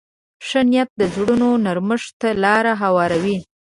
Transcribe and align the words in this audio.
ښه 0.47 0.61
نیت 0.69 0.89
د 0.99 1.01
زړونو 1.15 1.49
نرمښت 1.65 2.11
ته 2.21 2.29
لار 2.43 2.65
هواروي. 2.81 3.37